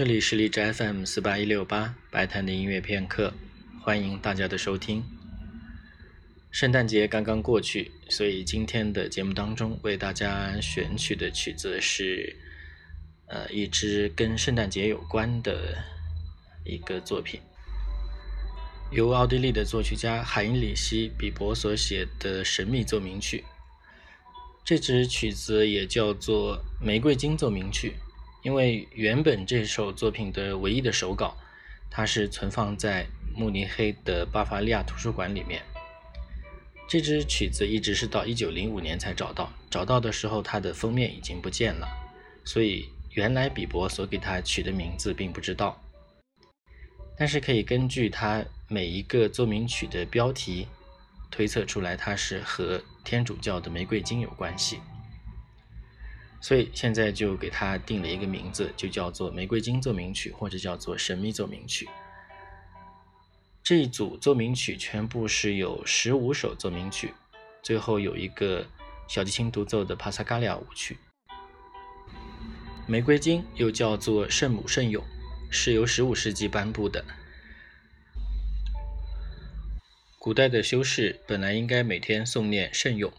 [0.00, 3.34] 这里是荔枝 FM 四八一六八白谈的音乐片刻，
[3.82, 5.04] 欢迎大家的收听。
[6.50, 12.34] 圣诞节刚刚过去，所以今天的节目当中为大家选取的曲子是，
[13.26, 15.76] 呃，一支跟圣诞节有关的
[16.64, 17.38] 一个作品，
[18.90, 23.44] 由奥地利的作曲家海因里希·比伯所写的神秘奏鸣曲。
[24.64, 27.96] 这支曲子也叫做《玫瑰金奏鸣曲》。
[28.42, 31.36] 因为原本这首作品的唯一的手稿，
[31.90, 35.62] 它是存放在慕尼黑的巴伐利亚图书馆里面。
[36.88, 41.86] 这支曲子一直是到一九零五年才找到，找到的时候它的封面已经不见了，
[42.44, 45.80] 所以原来比伯所给它取的名字并不知道。
[47.16, 50.66] 但是可以根据它每一个奏鸣曲的标题，
[51.30, 54.80] 推测出来它是和天主教的玫瑰金有关系。
[56.40, 61.86] 所以现在就给它定了一个名字，就叫做《玫瑰金奏鸣曲》，或者叫做《神秘奏鸣曲》。
[63.62, 67.12] 这一组奏鸣曲全部是有十五首奏鸣曲，
[67.62, 68.66] 最后有一个
[69.06, 70.96] 小提琴独奏的帕萨卡利亚舞曲。
[72.86, 75.04] 玫瑰金又叫做圣母圣咏，
[75.50, 77.04] 是由十五世纪颁布的。
[80.18, 83.12] 古代的修士本来应该每天诵念圣咏。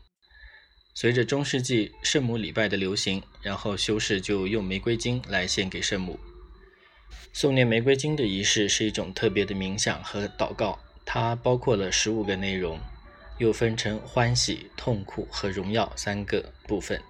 [0.94, 6.20] 随着中世纪圣母礼拜的流行，然后修士就用玫瑰金来献给圣母。
[7.34, 12.78] 诵念玫瑰金的仪式是一种特别的冥想和祷告，它包括了十五个内容，
[13.38, 17.02] 又分成欢喜、痛苦和荣耀三个部分。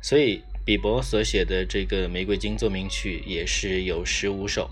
[0.00, 4.70] 所以，比伯所写的这个玫瑰金奏鸣曲也是有十五首。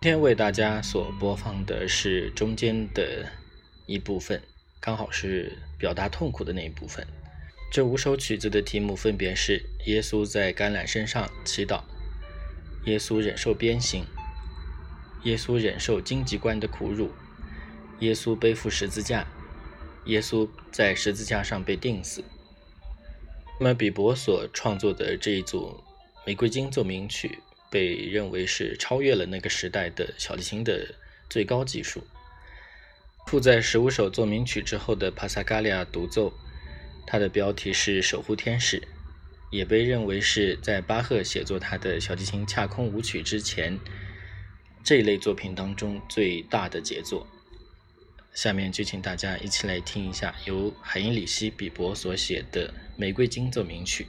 [0.00, 3.26] 今天为大家所播放的是中间的
[3.86, 4.40] 一部分。
[4.78, 7.06] 刚好是表达痛苦的那一部分。
[7.70, 11.82] 这五首曲子的题目分别是：耶稣在橄榄身上祈祷，
[12.84, 14.04] 耶稣忍受鞭刑，
[15.24, 17.12] 耶稣忍受荆棘冠的苦辱，
[18.00, 19.26] 耶稣背负十字架，
[20.06, 22.24] 耶稣在十字架上被钉死。
[23.60, 25.82] 那么，比伯所创作的这一组
[26.24, 27.38] 玫瑰金奏鸣曲，
[27.70, 30.94] 被认为是超越了那个时代的小提琴的
[31.28, 32.02] 最高技术。
[33.28, 36.32] 附在十五首奏鸣曲之后的帕萨加利亚独奏，
[37.06, 38.80] 它的标题是《守护天使》，
[39.50, 43.78] 也被认为是在巴赫写作他的小提琴恰空舞曲之前
[44.82, 47.28] 这一类作品当中最大的杰作。
[48.32, 54.04] 下面就请大家一起来听一下由海因里希·比伯所写的《玫瑰金奏鸣曲》。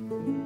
[0.00, 0.37] Mm-hmm.